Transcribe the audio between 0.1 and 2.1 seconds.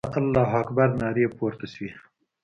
د الله اکبر نارې پورته سوې.